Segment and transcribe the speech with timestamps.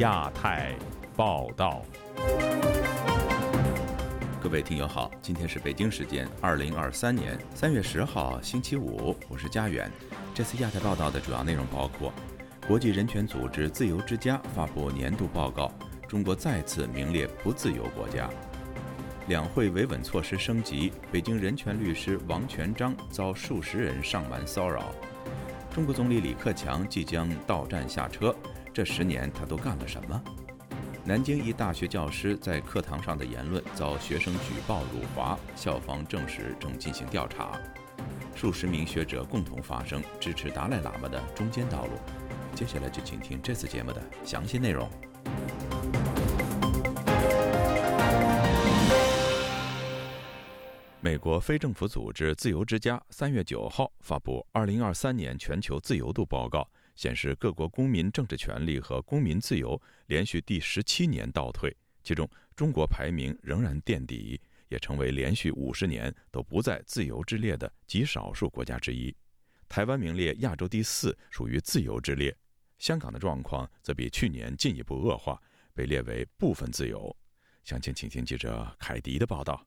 [0.00, 0.74] 亚太
[1.14, 1.82] 报道。
[4.40, 9.92] 各位听友好，今天是北京时间二零二三年三月十号星期五，我是佳远。
[10.32, 12.10] 这次亚太报道的主要内容包括：
[12.66, 15.70] 国际人权组织自由之家发布年度报告，
[16.08, 18.26] 中国再次名列不自由国家；
[19.28, 24.80] 两会维稳措施升级，北京人权律师王全璋遭数十人上门骚扰；
[25.70, 28.34] 中国总理李克强即将到站下车，
[28.72, 30.22] 这十年他都干了什么？
[31.04, 37.58] 南京一大学教师在课堂上的言论遭学生举报辱华，校方证实正进行调查。
[38.36, 41.92] 数十名学者共同发声，支持达赖喇嘛的中间道路。
[42.54, 44.88] 接下来就请听这次节目的详细内容。
[51.00, 56.60] 美国非政府组织自由之家三月九号发布《二零二三年全球自由度报告》。
[57.00, 69.16] 显示各国公民政治权利和公民自由连续第十七年倒退，其中中国排名仍然垫底，也成为连续五十年都不在自由之列的极少数国家之一。
[69.66, 72.36] 台湾名列亚洲第四，属于自由之列。
[72.76, 75.40] 香港的状况则比去年进一步恶化，
[75.72, 77.16] 被列为部分自由。
[77.64, 79.66] 详情，请听记者凯迪的报道。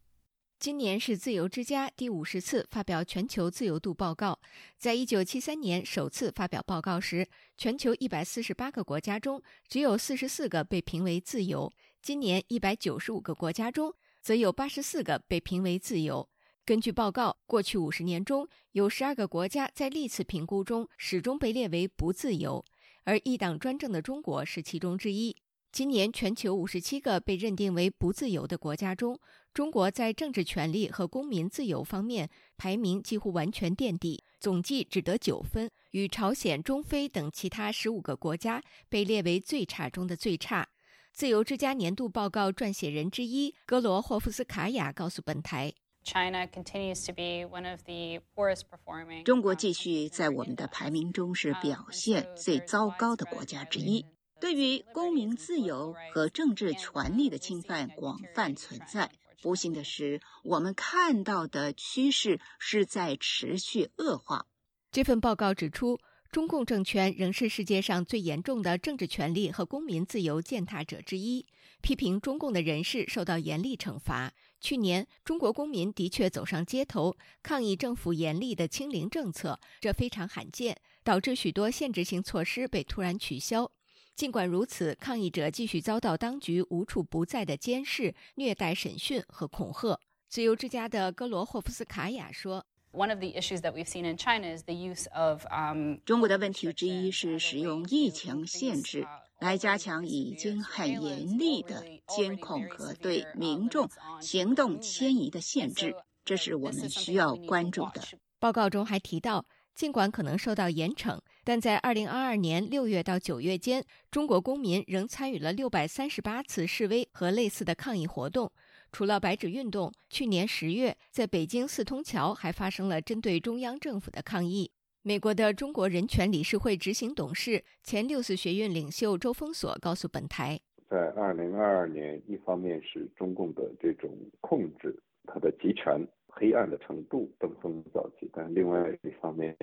[0.64, 4.40] 今年是自由之家第五十次发表全球自由度报告。
[4.78, 11.70] 在一九七三年首次发表报告时，全球一百四十八个国家中只有四十四个被评为自由。
[12.02, 16.30] 今年一百九十五个国家中，则有八十四个被评为自由。
[16.64, 22.64] 根据报告，过去五十年中有十二个国家在历次评估中始终被列为不自由，
[23.04, 25.36] 而一党专政的中国是其中之一。
[25.74, 29.20] 今年全球五十七个被认定为不自由的国家中，
[29.56, 40.70] 中国在政治权利和公民自由方面排名几乎完全垫底，总计只得九分，与朝鲜、中非等其他十五个国家被列为最差中的最差。
[41.12, 45.74] 自由之家年度报告撰写人之一格罗霍夫斯卡娅告诉本台
[46.04, 49.24] ：“China continues to be one of the poorest performing。
[49.24, 54.06] 中国继续在我们的排名中是表现最糟糕的国家之一。”
[54.44, 59.10] 对于公民自由和政治权利的侵犯广泛存在。
[59.42, 64.46] 不幸的是，我们看到的趋势是在持续恶化。
[64.92, 65.98] 这份报告指出，
[66.30, 71.46] 中共政权仍是世界上最严重的政治权利和公民自由践踏者之一。
[71.82, 74.34] 批评中共的人士受到严厉惩罚。
[74.60, 83.72] 去年，中国公民的确走上街头抗议政府严厉的清零政策，这非常罕见，导致许多限制性措施被突然取消。
[84.16, 90.00] 尽管如此，抗议者继续遭到当局无处不在的监视、虐待、审讯和恐吓。
[90.30, 99.08] 自由之家的格罗霍夫斯卡娅说：“One of the issues that we've seen in China is the use of um 中国的问题之一是使用疫情限制
[99.40, 103.90] 来加强已经很严厉的监控和对民众
[104.22, 108.02] 行动迁移的限制，这是我们需要关注的。”
[108.38, 109.44] 报告中还提到。
[109.76, 118.50] 尽管可能受到严惩，但在2022年6月到9月间，中国公民仍参与了638次示威和类似的抗议活动。
[118.92, 124.72] 除了白纸运动，去年10月在北京四通桥还发生了针对中央政府的抗议。
[125.02, 130.58] 美国的中国人权理事会执行董事、前六四学院领袖周峰锁告诉本台
[130.90, 139.56] ：“在2022年，一方面是中共的这种控制，它的集权。”黑暗的程度登峰造极，但另外一方面，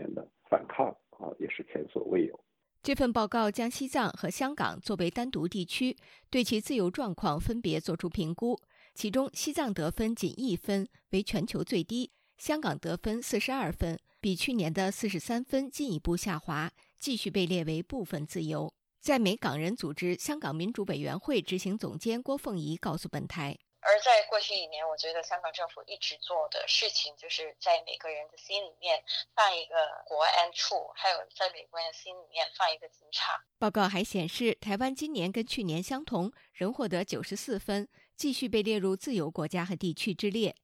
[1.93, 2.45] 所未有。
[2.83, 5.97] 这份报告将西藏和香港作为单独地区，
[6.31, 8.59] 对其自由状况分别作出评估。
[8.95, 18.73] 其中，西藏得分仅一分，为全球最低；香港得分四十二分，比去年的四十三分进一步下滑，继续被列为部分自由。
[18.99, 23.59] 在美港人组织香港民主委员会执行总监郭凤仪告诉本台。
[23.83, 29.03] 而在过去一年，我觉得香港政府一直做的事情，就是在每个人的心里面
[29.35, 29.75] 放一个
[30.07, 33.43] 国安处，还有在每个人心里面放一个警察。
[33.59, 40.55] 报告还显示，台湾今年跟去年相同，仍获得九十四分，继续被列入自由国家和地区之列。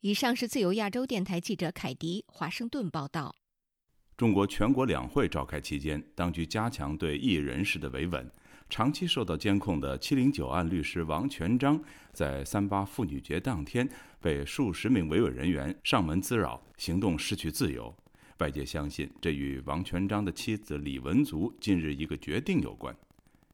[0.00, 3.34] 以上是自由亚洲电台记者凯迪华盛顿报道。
[4.16, 8.30] 中国全国两会召开期间，当局加强对异议人士的维稳。
[8.70, 11.82] 长期受到监控的“七零九案”律师王全璋，
[12.12, 13.86] 在三八妇女节当天
[14.20, 17.92] 被数十名维稳人员上门滋扰，行动失去自由。
[18.38, 22.96] 外界相信，这与王全璋的妻子李文足近日一个决定有关。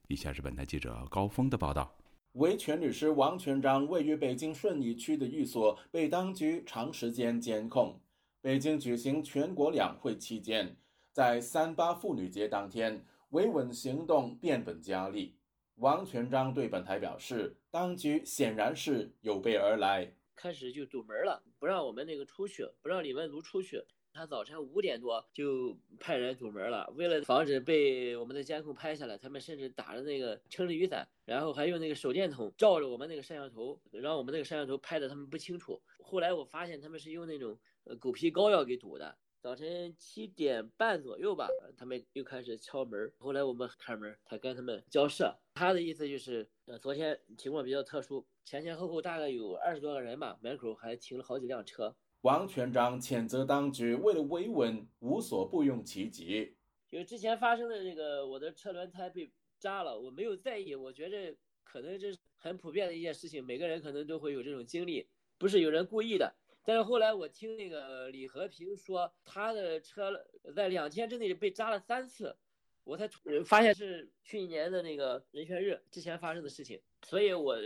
[0.07, 1.91] 以下是本台记者高峰的报道：
[2.35, 7.99] 维权律师王全璋位于北京顺义区的寓所被当局长时间监控。
[8.43, 10.77] 北京举行全国两会期间，
[11.11, 13.03] 在三八妇女节当天。
[13.31, 15.37] 维稳行动变本加厉。
[15.76, 23.84] 王全章对本台表示，当局显然是有备而来，开始就堵门了，不让我们那个出去，不让李文足出去。
[24.12, 35.82] 他早晨五点多就派人堵门了，为了防止被我们的监控拍下来，他们甚至打着那个撑着雨伞，然后还用那个手电筒照着我们那个摄像头，让我们那个摄像头拍的他们不清楚。
[35.99, 39.19] 后来我发现他们是用那种呃狗皮膏药给堵的。
[39.47, 43.13] 早晨七点半左右吧，他们又开始敲门。
[43.17, 45.39] 后来我们开门，他跟他们交涉。
[45.55, 51.95] 他的意思就是，呃，昨天情况比较特殊，前前后后大概有二十多个人吧，门口还停了好几辆车。
[52.23, 56.57] 王全章谴责当局为了维稳无所不用其极。
[56.91, 65.07] 就之前发生的这个，我的车轮胎被扎了，我没有在意，我觉着可能这是很普遍的一件事情，每个人可能都会有这种经历，
[65.39, 66.35] 不是有人故意的。
[66.67, 70.13] 但是后来我听那个李和平说，他的车
[70.55, 72.37] 在两天之内被扎了三次。
[72.83, 73.09] 我才
[73.45, 77.57] 发现是去年的那个人权日之前发生的事情，所以我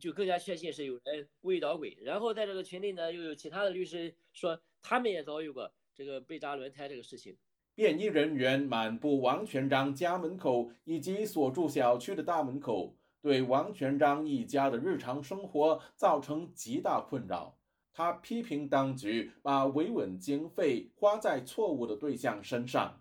[0.00, 1.96] 就更加确信是有人故意捣鬼。
[2.02, 7.36] 然后在这个群里呢，又有其他的律师说他们也遭遇过这个被扎轮胎这个事情。
[7.76, 17.56] 便衣人员满布王全章家门口以及所住小区的大门口，对王全章一家的日常生活造成极大困扰。
[17.96, 23.00] 他批评当局把维稳经费花在错误的对象身上。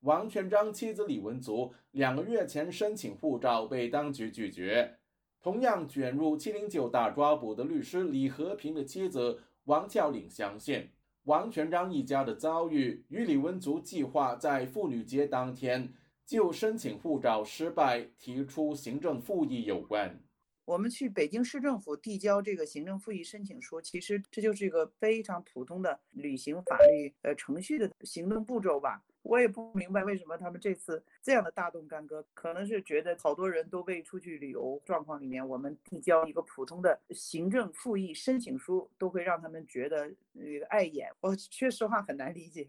[0.00, 4.98] 王全章妻子李文足两个月前申请护照被当局拒绝。
[5.40, 10.88] 同样卷入“七零九”大抓捕的律师李和平的妻子王俏玲相信，
[11.24, 15.92] 王全章一家的遭遇与李文足计划在妇女节当天
[16.24, 20.20] 就申请护照失败提出行政复议有关。
[20.64, 29.02] 我们去北京市政府递交这个行政复议申请书，其实这就是一个非常普通的履行法律呃程序的行政步骤吧。
[29.22, 41.08] 我也不明白为什么他们这次这样的大动干戈，可能是觉得好多人都被出去旅游状况里面，我们递交一个普通的行政复议申请书，都会让他们觉得那个碍眼。
[41.20, 42.66] 我说实话很难理解。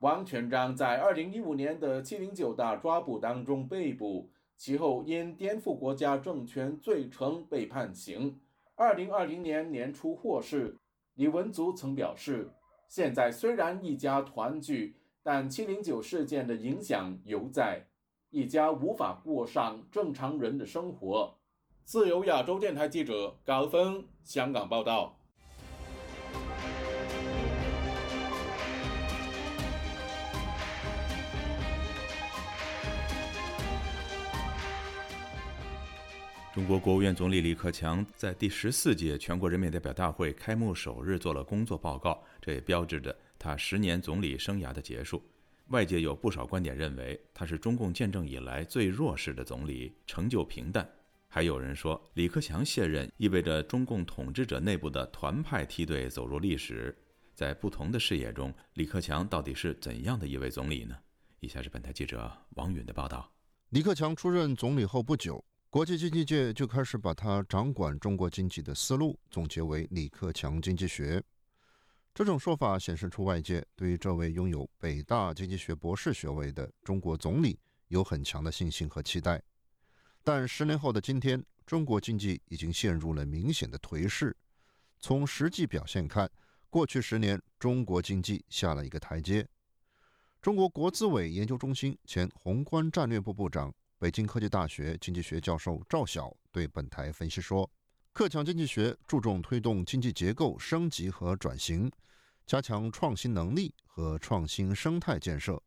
[0.00, 4.28] 王全章在二零一五年的七零九大抓捕当中被捕，
[4.64, 8.38] 其后因颠覆国家政权罪成被判刑。
[8.76, 10.78] 二零二零年年初获释。
[11.14, 12.48] 李文足曾表示，
[12.86, 14.94] 现在虽然一家团聚。
[15.20, 17.88] 但七零九事件的影响犹在，
[18.30, 21.36] 一家无法过上正常人的生活。
[21.82, 25.18] 自由亚洲电台记者高峰香港报道。
[36.54, 43.16] 中国国务院总理李克强在第十四届全国人民代表大会开幕首日做了工作报告，这也标志着。
[43.38, 45.22] 他十年总理生涯的结束，
[45.68, 50.86] 外界有不少观点认为他是中共建政以来最弱势的总理，成就平淡。
[51.26, 56.94] 还有人说，李克强卸任意味着中共统治者内部的团派梯队走入历史。
[57.34, 60.94] 在不同的视野中，李克强到底是怎样的一位总理呢？
[61.40, 63.32] 以下是本台记者王允的报道。
[63.70, 71.24] 李克强出任总理后不久，国际经济界就开始把他掌管中国经济的思路总结为“李克强经济学”。
[72.12, 79.42] 这种说法显示出外界对于这位拥有北大经济学博士学位的中国总理有很强的信心和期待。
[80.22, 84.36] 但十年后的今天，中国经济已经陷入了明显的颓势。
[85.00, 86.30] 从实际表现看，
[86.68, 89.48] 过去十年中国经济下了一个台阶。
[90.42, 93.72] 中国国资委研究中心前宏观战略部部长、
[94.02, 97.70] 北京科技大学经济学教授赵晓对本台分析说。
[98.12, 101.88] 克强经济学注重推动经济结构升级和转型，
[102.44, 105.62] 加强创新能力和创新生态建设，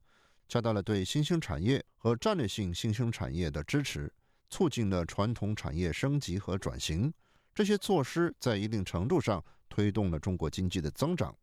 [0.49, 4.11] 加大了对新兴产业和战略性新兴产业的支持，
[4.49, 7.13] 促进了传统产业升级和转型。
[7.53, 11.33] 这些措施在一定程度上推动了中国经济的增长。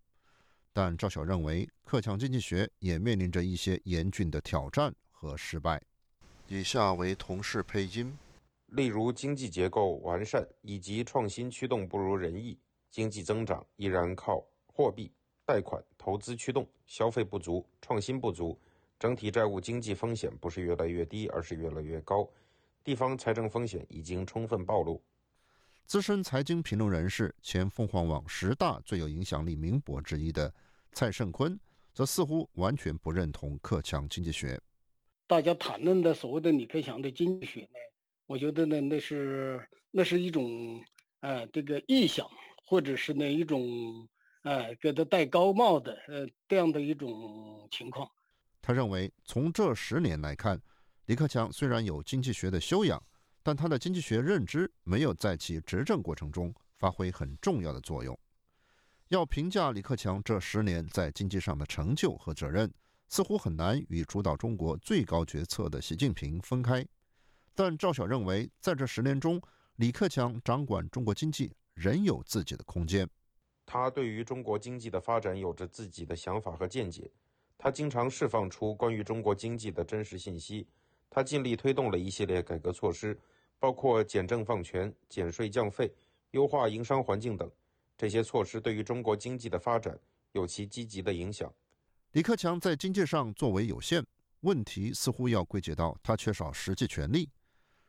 [0.75, 5.83] 但赵晓认为，克强经济学也面临着一些严峻的挑战和失败。
[6.52, 8.14] 以下为同事配音。
[8.66, 12.59] 例如，经济结构完善以及创新驱动不如人意，
[12.90, 15.11] 经济增长依然靠货币、
[15.47, 18.61] 贷款、投资驱动，消费不足，创新不足，
[18.99, 22.28] 整体债务经济风险不是越来越低，而是越来越高，
[22.85, 25.02] 地方财政风险已经充分暴露。
[25.87, 30.52] 资深财经评论人士、前凤凰网十大最有影响力名博之一的
[30.92, 31.59] 蔡胜坤，
[31.94, 34.61] 则似乎完全不认同克强经济学。
[35.33, 37.79] 大家谈论的所谓的李克强的经济学呢？
[38.27, 40.79] 我觉得呢，那是那是一种，
[41.21, 42.29] 呃，这个臆想，
[42.67, 44.07] 或者是那一种，
[44.43, 48.07] 呃，给他戴高帽的，呃，这样的一种情况。
[48.61, 50.61] 他认为，从这十年来看，
[51.07, 53.03] 李克强虽然有经济学的修养，
[53.43, 58.15] 但他的经济学认知没有在其执政过程中发挥很重要的作用。
[59.09, 62.71] 要评价李克强这十年在经济上的成就和责任，
[63.12, 66.83] 似乎很难与主导中国最高决策的习近平分开。
[67.54, 69.38] 但赵晓认为，在这十年中，
[69.76, 73.07] 李克强掌管中国经济仍有自己的空间。
[73.66, 77.11] 他对于中国经济的发展有着自己的想法和见解。
[77.59, 80.66] 他经常释放出关于中国经济的真实信息。
[81.11, 83.21] 他尽力推动了一系列改革措施，
[83.59, 85.92] 包括减政放权、减税降费、
[86.31, 87.50] 优化营商环境等。
[87.95, 90.00] 这些措施对于中国经济的发展
[90.33, 91.52] 有其积极的影响。
[92.12, 94.04] 李克强在经济上作为有限，
[94.40, 97.31] 问题似乎要归结到他缺少实际权力。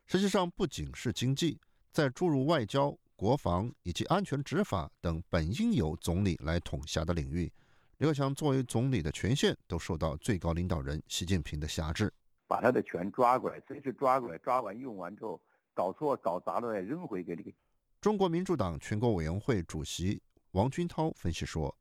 [0.05, 1.59] 实际上，不仅是经济，
[1.91, 7.51] 在诸如外交、国防以及安全执法等本应由总理来统辖的领域，
[7.97, 12.09] 李克强作为总理的权限都受到最高领导人习近平的辖制。
[12.47, 15.41] 把他的权抓过来，随时抓过来，抓完用完之后，
[15.73, 17.53] 搞错搞砸了再扔回给你。
[17.99, 21.77] 中国民主党全国委员会主席王军涛分析说。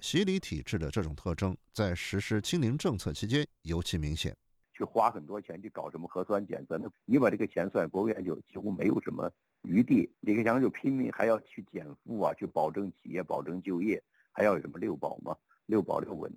[0.00, 4.36] 习礼体制的这种特征，在实施清零政策期间尤其明显。
[4.72, 9.28] 去花很多钱去搞什么核酸检测，那你把这个钱算，国务院就几乎没有什么
[9.62, 10.08] 余地。
[10.20, 14.00] 李克强就拼命还要去减负啊，去保证企业、保证就业，
[14.30, 15.36] 还要有什么六保嘛？
[15.66, 16.32] 六保六稳。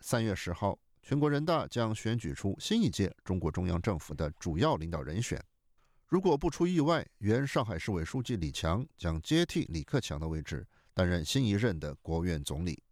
[0.00, 5.38] 三月十号，全国人大将选举出新一届中国中央政府的主要领导人选。
[6.06, 10.66] 如果不出意外，原上海市委书记李强将接替李克强的位置。
[10.98, 12.82] 担任新一任的国务院总理，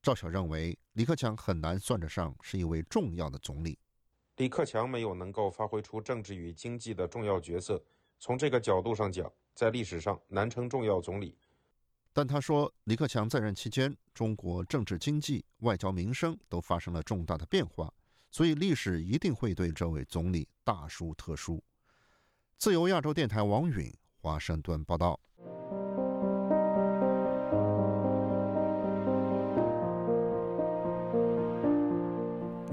[0.00, 3.78] 赵晓认为李克强很难算得上是一位重要的总理。
[4.36, 7.84] 李克强没有能够发挥出政治与经济的重要角色，
[8.18, 11.36] 从这个角度上讲，在历史上难称重要总理。
[12.14, 17.92] 但他说，李克强在任期间，中国政治、经济、外交、民生都发生了重大的变化，
[18.30, 21.62] 所以历史一定会对这位总理大书特书。
[22.56, 25.20] 自由亚洲电台王允华盛顿报道。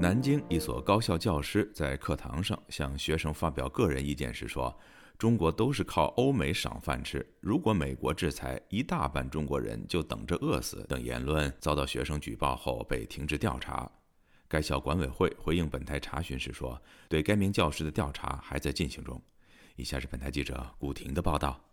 [0.06, 4.72] 南京一所高校教师在课堂上向学生发表个人意见时说
[5.18, 13.90] ：“中国都是靠欧美赏饭吃，如果美国制裁，一大半中国人就等着饿死。”等言论遭到学生举报后被停职调查。
[14.46, 19.20] 该校管委会回应本台查询时说：“对该名教师的调查还在进行中。”
[19.74, 21.65] 以下是本台记者古婷的报道。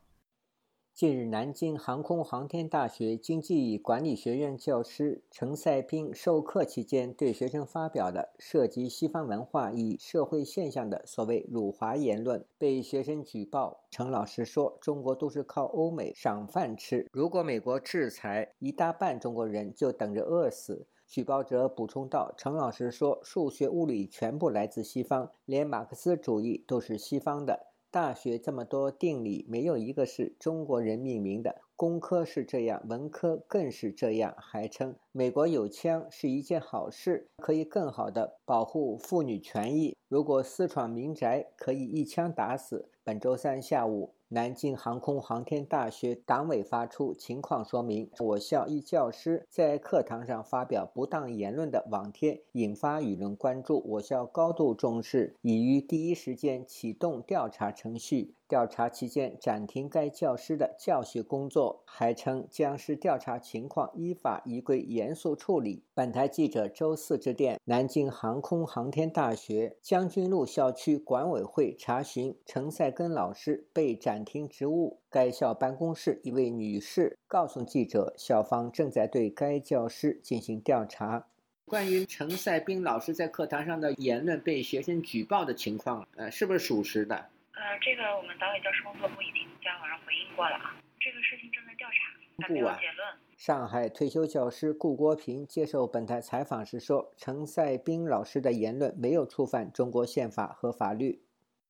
[0.96, 13.86] 近日，南京航空航天大学经济与管理学院教师陈赛斌授课期间对学生发表的涉及西方文化与社会现象的所谓辱华言论，被学生举报。
[13.90, 31.62] 陈老师说：“中国都是靠欧美赏饭吃，如果美国制裁，一大半中国人就等着饿死。”举报者补充道：“陈老师说，数学、物理全部来自西方，连马克思主义都是西方的。”大学这么多定理，没有一个是中国人命名的。
[31.76, 34.34] 工科是这样，文科更是这样。
[34.40, 39.96] 还称美国有枪是一件好事，可以更好的保护妇女权益。
[40.08, 42.90] 如果私闯民宅，可以一枪打死。
[43.04, 44.16] 本周三下午。
[44.34, 58.34] 南京航空航天大学党委发出情况说明：我校一教师在课堂上发表不当言论的网帖引发舆论关注，我校高度重视，已于第一时间启动调查程序。
[58.48, 65.84] 调查期间暂停该教师的教学工作，还称将视调查情况依法依规严肃处理。
[65.94, 81.28] 本台记者周四致电南京航空航天大学将军路校区管委会查询陈赛根老师被暂停职务，该校办公室一位女士告诉记者，校方正在对该教师进行调查。
[81.66, 87.26] 关于陈赛斌老师在课堂上的言论被学生举报的情况，呃，是不是属实的？
[87.64, 93.18] 呃，这个我们党委教师工作部已经今天晚上回应过了啊，这个事情正在调查，还没有结论。
[93.38, 101.24] 上海退休教师顾国平接受本台采访时说：“陈赛斌老师的言论没有触犯中国宪法和法律。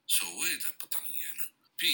[0.07, 1.47] 所谓的不当言论，
[1.77, 1.87] 并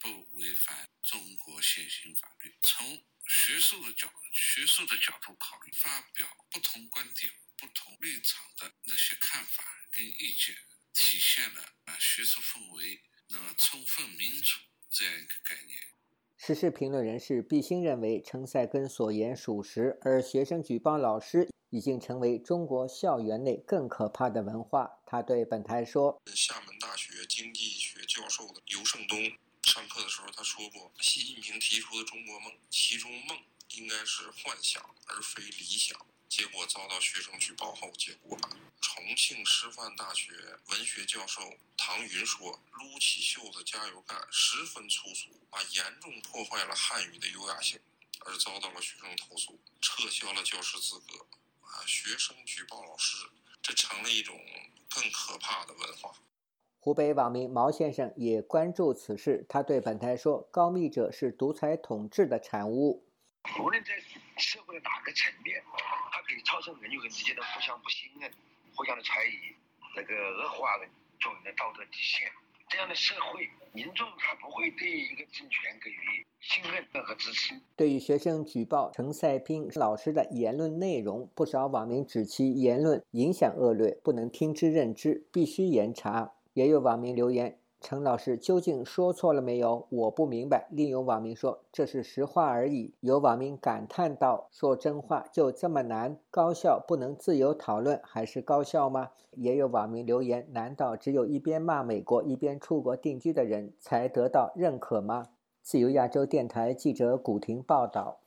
[0.00, 0.08] 不
[0.40, 2.54] 违反中国现行法律。
[2.62, 2.86] 从
[3.28, 9.62] 学术的角学术的角度考虑，发表不同观点、不同立场的那些看法
[9.94, 10.56] 跟意见，
[10.94, 15.78] 体现了啊学术氛围。”那么，充分民主这样一个概念。
[16.36, 25.00] 时事评论人士毕兴认为，陈赛根所言属实，而学生举报老师已经成为中国校园内更可怕的文化。
[25.04, 29.18] 他对本台说：“厦门大学经济学教授的尤胜东
[29.62, 33.36] 上课的时候，他说过，习近平提出的中国梦，其中梦
[33.74, 35.98] 应该是幻想而非理想。
[36.28, 38.48] 结果遭到学生举报后，结果超
[39.06, 40.32] 重庆师范大学
[40.68, 41.40] 文学教授
[41.76, 47.78] 唐云说：“撸起袖子加油干，十分粗俗，啊，严重破坏了汉语的优雅性，
[48.24, 51.24] 而遭到了学生投诉，撤销了教师资格，
[51.60, 53.28] 啊，学生举报老师，
[53.62, 54.36] 这成了一种
[54.90, 56.12] 更可怕的文化。”
[56.80, 63.06] 湖北网民毛先生也关注此事，他对本台说：“高密者是独裁统治的产物。
[63.60, 64.02] 无论在
[64.36, 65.62] 社会的哪个层面，
[66.10, 68.28] 它可以造成人与人之间的互相不信任、
[68.76, 69.56] 互相的猜疑，
[69.96, 70.86] 那个恶化了
[71.18, 72.28] 做人的道德底线。
[72.68, 86.34] 这样的社会，民众他不会对一个政权给予信任和支持。”对于学生举报陈赛斌老师的言论内容，不少网民指其言论影响恶劣，不能听之任之，必须严查。
[86.52, 87.58] 也有网民留言。
[87.78, 89.86] 陈老师究竟说错了没有？
[89.90, 90.66] 我不明白。
[90.70, 92.94] 另有网民说这是实话而已。
[93.00, 96.18] 有网民感叹道：“说真话就这么难？
[96.30, 105.28] 高校不能自由讨论，还是高校吗？”也有网民留言：“难道只有一边骂美国，一边出国定居的人才得到认可吗？”
[105.62, 108.20] 自由亚洲电台记者古婷报道。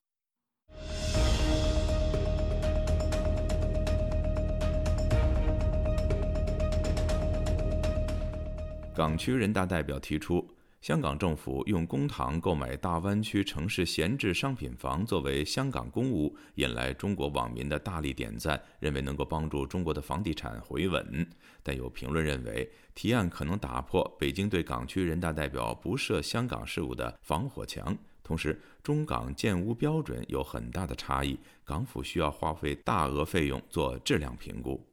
[8.99, 10.45] 港区人大代表提出，
[10.81, 21.25] 香港政府用公帑购买大湾区城市闲置商品房作为香港公屋，引来中国网民的大力点赞，认为能够帮助中国的房地产回稳。
[21.63, 27.97] 但有评论认为，提案可能打破北京对港区人大代表不涉香港事务的防火墙。
[28.21, 34.85] 同时，中港建屋标准有很大的差异，港府需要花费大额费用做质量评估。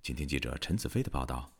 [0.00, 1.51] 请听记者陈子飞的报道。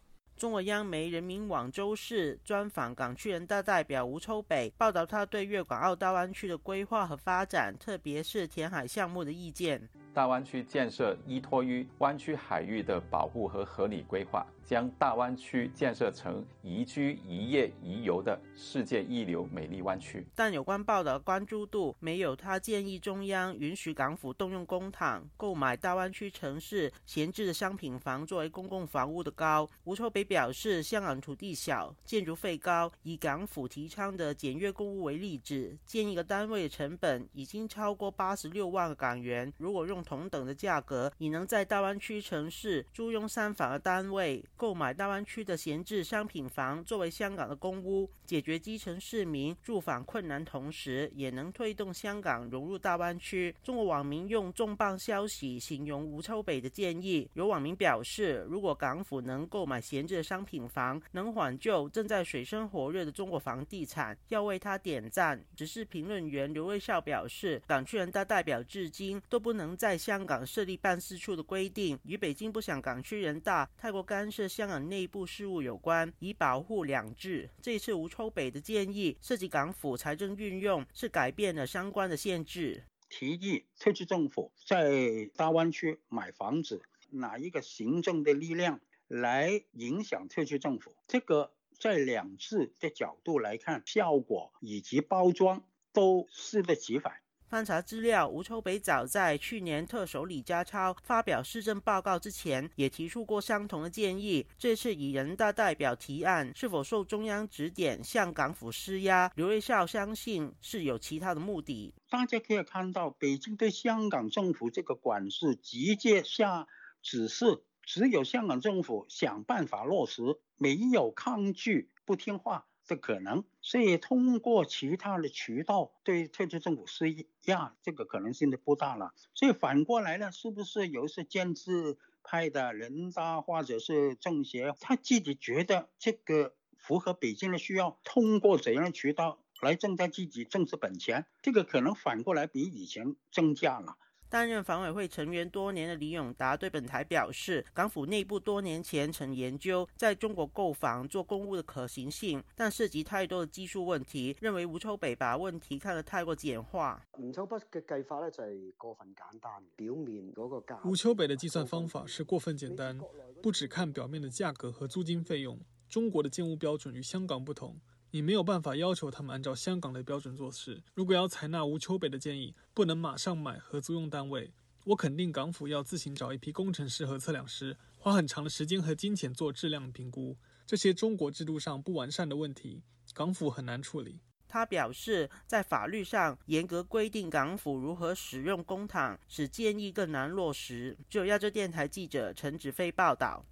[0.42, 9.88] 中国央媒人民网周四专访港区人大代表吴秋北，报道他对粤港澳大湾区的规划和发展，特别是填海项目的意见。
[10.12, 20.26] 大湾区建设依托于湾区海域的保护和合理规划，将大湾区建设成宜居、宜业、宜游的世界一流美丽湾区。
[20.34, 29.68] 但有关报道关注度没有他建议中央允许港府动用公帑购买大湾区城市闲置的商品房作为公共房屋的高。
[29.84, 39.52] 吴秋北表示，香港土地小，建筑费高，以港府提倡的简约公屋为例子，建一个单位的成本已经超过八十六万港元。
[39.58, 53.52] 如果用同等的价格，你能在大湾区城市租用三房的单位，购买大湾区的闲置商品房作为香港的公屋，解决基层市民住房困难，同时也能推动香港融入大湾区。
[53.60, 57.28] 中国网民用“重磅消息”形容吴秋北的建议。
[57.34, 65.44] 有网民表示，如果港府能购买闲置的商品房，能挽救正在水深火热的中国房地产，要为他点赞。
[65.56, 69.98] 只是评论员刘瑞孝表示，港区人大代表至今都不能在。
[69.98, 77.48] 香港设立办事处的规定与北京不想港区人大太过干涉香港内部事务有关，以保护两制。
[77.62, 82.84] 这一次吴秋北的建议涉及港府财政运用，是改变了相关的限制。
[83.08, 90.94] 提议特区政府在大湾区买房子，哪一个行政的力量来影响特区政府？
[91.08, 97.21] 这个在两制的角度来看，效果以及包装都适得其反。
[97.52, 104.46] 翻查资料，吴秋北早在去年特首李家超发表市政报告之前，也提出过相同的建议。
[104.56, 109.30] 这次以人大代表提案，是否受中央指点向港府施压？
[109.36, 111.92] 刘瑞孝相信是有其他的目的。
[112.08, 116.66] 大家可以看到，北京对香港政府这个管事直接下
[117.02, 120.22] 指示，只有香港政府想办法落实，
[120.56, 122.66] 没有抗拒不听话。
[122.94, 129.12] 的可能，所以通过其他的渠道对特区政府施压，这个可能性就不大了。
[129.34, 143.96] 所以反过来呢，是不是有一些建制派的人大或者是政协，他自己觉得这个符合北京的需要，通过怎样的渠道来增加自己政治本钱，这个可能反过来比以前增加了。
[144.32, 157.04] 担任房委会成员多年的李永达对本台表示，港府内部多年前曾研究在中国购房做公务的可行性，但涉及太多的技术问题，认为吴秋北把问题看得太过简化。
[157.18, 160.80] 吴秋北嘅计法咧就系过分简单，表面嗰个价。
[160.86, 162.98] 吴秋北的计算方法是过分简单，
[163.42, 165.60] 不只看表面的价格和租金费用。
[165.90, 167.78] 中国的建屋标准与香港不同。
[168.14, 170.82] 你没有办法要求他们按照香港的标准做事。
[170.92, 174.52] 如果要采纳吴秋北的建议，不能马上买和租用单位。
[174.84, 180.36] 我肯定港府要自行找一批工程师和测量师，花很长的时间和金钱做质量评估。
[180.66, 182.82] 这些中国制度上不完善的问题，
[183.14, 184.20] 港府很难处理。
[184.46, 190.98] 他表示，在法律上严格规定港府如何使用公帑，使建议更难落实。
[191.08, 193.46] 就亚洲电台记者陈子飞报道。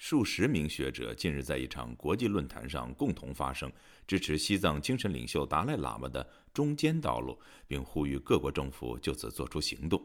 [0.00, 3.70] 数十名学者近日在一场国际论坛上共同发声，
[4.06, 10.02] 支持西藏精神领袖达赖喇嘛的中间道路，并呼吁各国政府就此做出行动。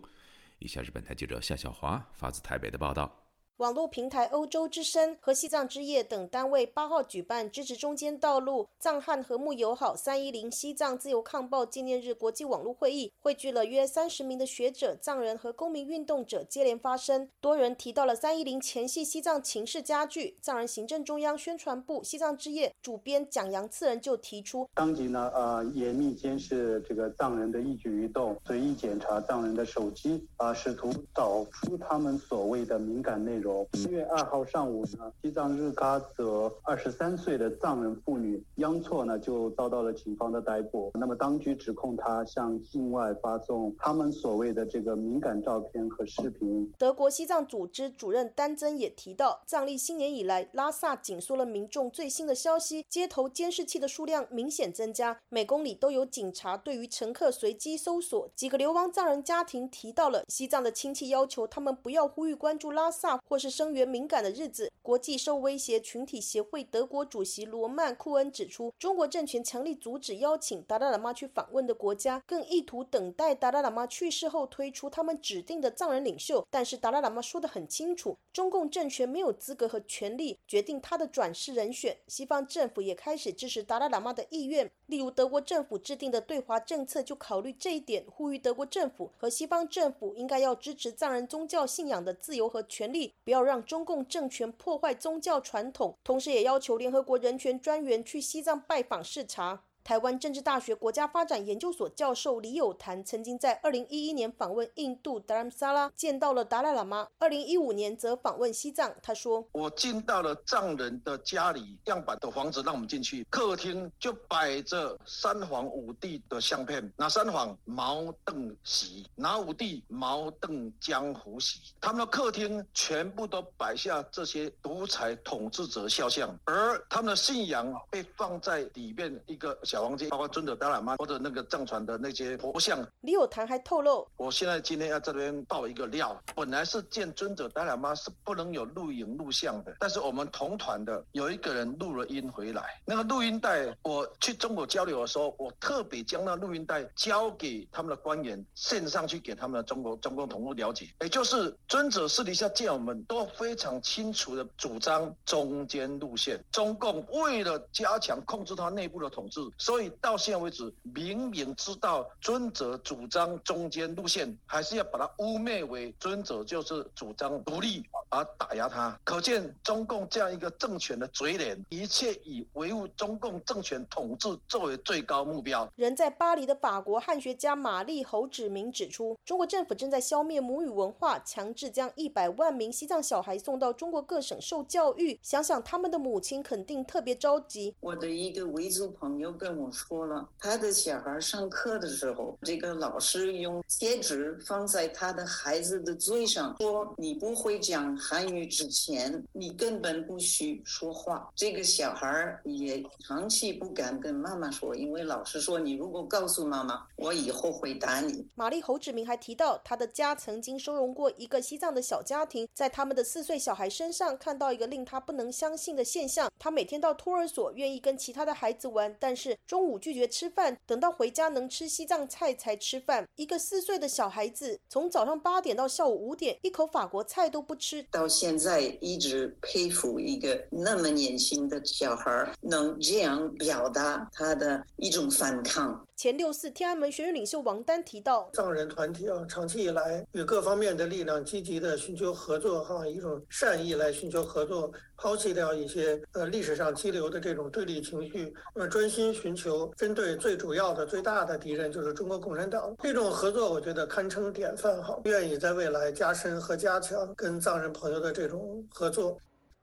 [0.60, 3.25] 以下是本台记者夏小华发自台北的报道。
[3.58, 17.30] 网络平台欧洲之声和西藏之夜等单位八号举办支持中间道路、藏汉和睦友好三一零西藏自由抗暴纪念日国际网络会议，汇聚了约三十名的学者、藏人和公民运动者接连发声。
[17.40, 20.36] 多人提到了三一零前夕西藏情势加剧。
[20.42, 33.45] 藏人行政中央宣传部西藏之夜主编蒋扬次人就提出，当即呢，呃，严密监视这个藏人的一举一动，随意检查藏人的手机，啊，试图找出他们所谓的敏感内容。
[33.74, 40.92] 四月二号上午呢，西藏日喀则二十三岁的藏人妇女央措呢就遭到了警方的逮捕。
[40.96, 46.72] 那么当局指控她向境外发送他们所谓的这个敏感照片和视频。
[46.78, 58.28] 德国西藏组织主任丹增也提到，藏历新年以来，拉萨紧缩了民众最新的消息，街头监视器的数量明显增加，每公里都有警察对于乘客随机搜索。
[58.36, 63.35] 几个流亡藏人家庭提到了西藏的亲戚要求他们不要呼吁关注拉萨或。
[63.36, 64.72] 或是声援敏感的日子。
[64.82, 76.48] 国际受威胁群体协会德国主席罗曼·库恩指出，中国政权强力阻止邀请达赖喇嘛去访问的国家，更意图等待达赖喇嘛去世后推出他们指定的藏人领袖。
[76.50, 81.98] 但是达赖喇嘛说得很清楚，中共政权没有资格和权利决定他的转世人选。
[82.08, 93.12] 西方政府也开始支持达赖喇嘛的意愿，例如德国政府制定的对华政策就考虑这一点，呼吁德国政府和西方政府应该要支持藏人宗教信仰的自由和权利。
[93.26, 99.64] 不要让中共政权破坏宗教传统，同时也要求联合国人权专员去西藏拜访视察。
[99.86, 107.08] 台湾政治大学国家发展研究所教授李友谈曾经在二零一一年访问印度达兰萨拉，见到了达赖喇嘛。
[107.20, 108.92] 二零一五年则访问西藏。
[109.04, 116.92] 他说：“我进到了藏人的家里，样板的房子让我们进去，客厅就摆着三皇五帝的相片。
[116.98, 117.56] 哪三皇？
[117.64, 119.06] 毛邓习。
[119.14, 119.84] 哪五帝？
[119.88, 121.60] 毛邓江湖习。
[121.80, 132.80] 他们的客厅全部都摆下这些独裁统治者肖像，而他们的信仰被放在里面一个。”小黄金，包括尊者达赖嘛或者那个藏传的那些佛像。
[133.02, 150.88] 李有堂还透露，我现在今天要这边爆一个料，本来是见尊者达赖嘛是不能有录影录像的，但是我们同团的有一个人录了音回来，那个录音带我去中国交流的时候，我特别将那录音带交给他们的官员，献上去给他们的中国中共同路了解。
[151.02, 159.42] 也就是尊者私底下见我们都非常清楚的主张中间路线，中共为了加强控制他内部的统治。
[159.66, 167.84] 所以到现在为止，明明知道尊者主张中间路线，还是要把它污蔑为尊者就是主张独立。
[168.10, 168.98] 而打压他。
[169.04, 175.68] 可见中共这样一个政权的嘴脸，一切以维护中共政权统治作为最高目标。
[175.76, 185.20] 人在巴黎的法国汉学家玛丽侯志明指出，中国政府正在消灭母语文化，强制将一百万名西藏小孩送到中国各省受教育。
[185.22, 187.74] 想想他们的母亲肯定特别着急。
[187.80, 219.80] 我的一个维族朋友跟我说了，他的小孩上课的时候，这个老师用贴纸放在他的孩子的嘴上，说：“你不会讲汉语之前，你根本不许说话。”这个小孩也长期不敢跟妈妈说，因为老师说：“你如果告诉妈妈，我以后会打你。”玛丽侯志明还提到，他的家曾经收容过一个西藏的小家庭，在他们的四岁小孩身上看到一个令他不能相信的现象：他每天到托儿所，愿意跟其他的孩子玩，但是中午。
[219.86, 223.08] 拒绝吃饭，等到回家能吃西藏菜才吃饭。
[223.18, 227.85] 一个四岁的小孩子，从早上八点到下午五点，一口法国菜都不吃。
[227.92, 235.85] 到现在一直佩服一个那么年轻的小孩能这样表达他的一种反抗。
[235.96, 252.76] 前六四天安门学院领袖王丹提到，藏人团体啊，长期以来与各方面的力量积极的寻求合作，哈，一种善意来寻求合作，抛弃掉一些呃历史上激流的这种对立情绪，呃，专心寻求针对最主要的、最大的敌人就是中国共产党。
[252.84, 259.18] 这种合作，我觉得堪称典范，哈，愿意在未来加深和加强跟藏人朋友的这种合作。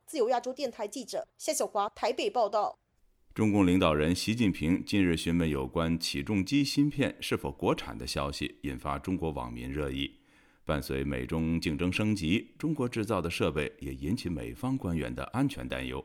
[0.06, 2.78] 自由亚洲电台记者夏小华台北报道。
[3.34, 10.18] 中共领导人习近平近日询问有关起重机芯片是否国产的消息，引发中国网民热议。
[10.66, 16.04] 伴随美中竞争升级，中国制造的设备也引起美方官员的安全担忧。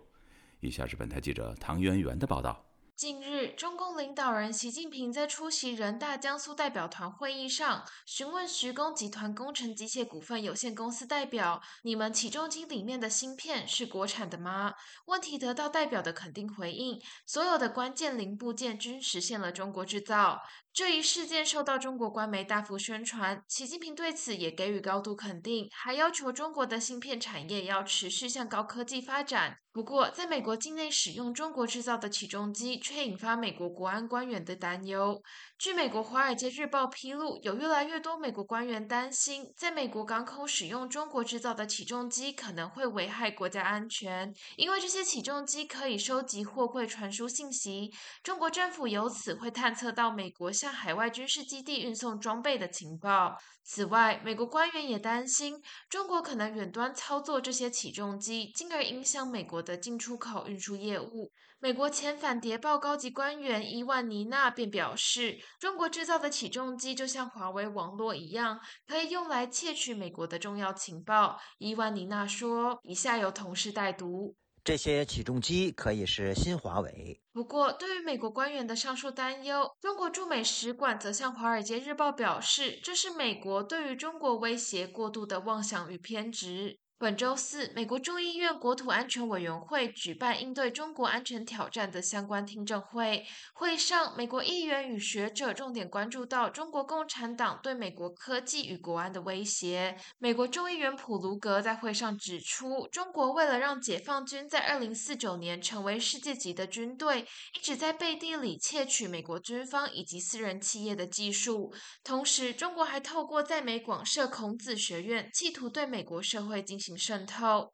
[0.62, 2.67] 以下是本台记者唐媛媛的报道。
[2.98, 14.74] 近日，中共领导人习近平在出席人大江苏代表团会议上，询问徐工集团工程机械股份有限公司代表：“你们起重机里面的芯片是国产的吗？”
[15.06, 20.42] 问题得到代表的肯定回应，所有的关键零部件均实现了中国制造。
[20.78, 29.58] 这一事件受到中国官媒大幅宣传，习近平对此也给予高度肯定，还要求中国的芯片产业要持续向高科技发展。
[29.72, 35.22] 不过，在美国境内使用中国制造的起重机，却引发美国国安官员的担忧。
[35.60, 47.92] 据美国《华尔街日报》披露，有越来越多美国官员担心，在美国港口使用中国制造的起重机可能会危害国家安全，因为这些起重机可以收集货柜传输信息，
[48.24, 53.38] 中国政府由此会探测到美国向海外军事基地运送装备的情报。
[53.64, 61.32] 此外，美国官员也担心，中国可能远端操作这些起重机，进而影响美国的进出口运输业务。
[61.60, 71.40] 美国前反谍报高级官员伊万尼娜便表示，中国制造的起重机就像华为网络一样，可以用来窃取美国的重要情报。
[71.60, 74.36] 伊万尼娜说：“以下由同事代读。”
[74.68, 77.22] 这些起重机可以是新华为。
[77.32, 86.80] 不过，对于美国官员的上述担忧，中国驻美使馆则向《华尔街日报》表示，这是美国对于中国威胁过度的妄想与偏执。
[87.00, 93.24] 本周四，美国众议院国土安全委员会举办应对中国安全挑战的相关听证会。
[93.54, 99.96] 会上，美国议员与学者重点关注到中国共产党对美国科技与国安的威胁。
[100.18, 111.72] 美国众议员普卢格在会上指出，中国为了让解放军在二零四九年成为世界级的军队，一直在背地里窃取美国军方以及私人企业的技术。
[112.04, 116.87] 同时，中国还透过在美广设孔子学院，企图对美国社会进行。
[116.96, 117.74] 渗透。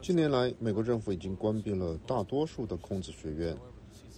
[0.00, 3.56] 近年来，美国政府已经关闭了大多数的孔子学院。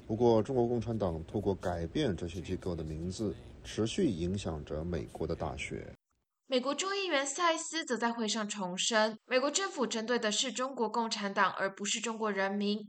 [0.06, 5.86] 不过，中国共产党透过改变这些机构的名字，持续影响着美国的大学。
[6.46, 12.86] 美国众议员塞斯则在会上重申，美国政府针对的是中国共产党，而不是中国人民。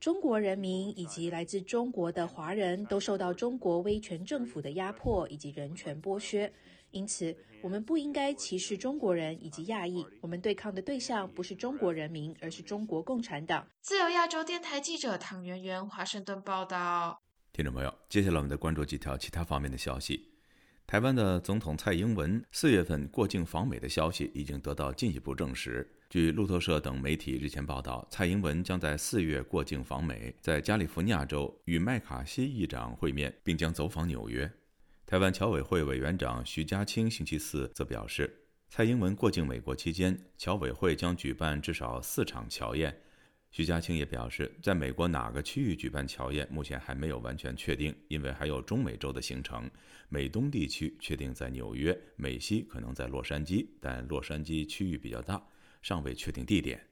[0.00, 6.52] 中国人民以及来自中国的华人都受到中国威权政府的压迫以及人权剥削。
[6.94, 10.06] 因此，我们不应该歧视中国人以及亚裔。
[10.20, 13.66] 我们对抗的对象不是中国人民，而是中国共产党。
[13.80, 17.20] 自由亚洲电台记者唐媛媛，华盛顿报道。
[17.52, 20.30] 听众朋友，接下来我们再关注几条其他方面的消息。
[20.86, 25.90] 台湾的总统蔡英文四月份过境访美的消息已经得到进一步证实。
[26.08, 34.48] 据路透社等媒体日前报道，蔡英文将在四月过境访美，在加利福尼亚州与麦卡锡议长会面，并将走访纽约。
[35.06, 42.96] 台湾侨委会委员长徐家清星期四则表示，蔡英文过境美国期间，侨委会将举办至少四场侨宴。
[43.50, 49.70] 徐家清也表示，在美国哪个区域举办侨宴，目前还没有完全确定，因为还有中美洲的行程。
[50.08, 55.40] 美东地区确定在纽约，美西可能在洛杉矶，但洛杉矶区域比较大，
[55.82, 56.82] 尚未确定地点。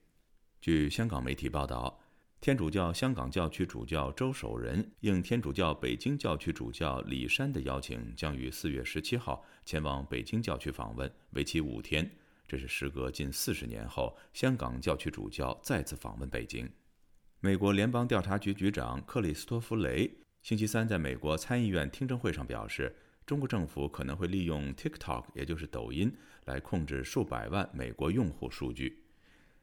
[0.60, 1.98] 据香港媒体报道。
[2.42, 12.10] 天主教香港教区主教周守仁应天主教北京教区主教李山的邀请，将于四月十七号前往北京教区访问，为期五天。
[12.48, 16.68] 这是时隔近四十年后，香港教区主教再次访问北京。
[17.38, 22.92] 美国联邦调查局局长克里斯托弗雷星期三在美国参议院听证会上表示，
[23.24, 26.12] 中国政府可能会利用 TikTok，也就是抖音，
[26.46, 29.01] 来控制数百万美国用户数据。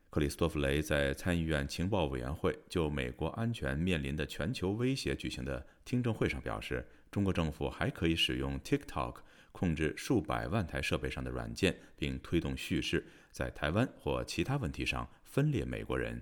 [0.09, 9.17] 克里斯托弗雷在参议院情报委员会就美国安全面临的全球威胁举行的听证会上表示，中国政府还可以使用 TikTok
[9.51, 16.19] 控制数百万台设备上的软件，并推动叙事，在台湾或其他问题上分裂美国人。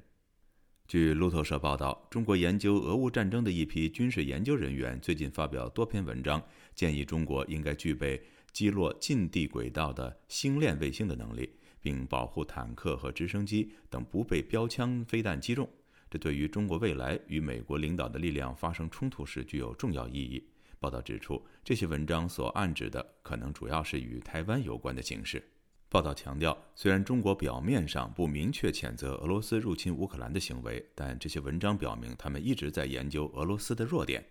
[0.86, 6.46] 据路透社报道，中国研究俄乌战争的一批军事研究人员最近发表多篇文章，
[6.76, 8.22] 建议中国应该具备
[8.52, 11.54] 击落近地轨道的星链卫星的能力。
[11.88, 15.66] 并保护坦克和直升机等不被标枪飞弹击中，
[16.10, 20.46] 这对于中国未来与美国领导的力量发生冲突时具有重要意义。
[20.82, 25.42] 报道指出，这些文章所暗指的可能主要是与台湾有关的形势。
[25.88, 34.22] 报道强调，虽然中国表面上不明确谴责俄罗斯入侵乌克兰的行为，但这些文章表明他们一直在研究俄罗斯的弱点。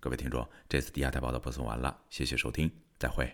[0.00, 3.30] 各位听众，这次第二台报道播送完了，谢谢收听，再会。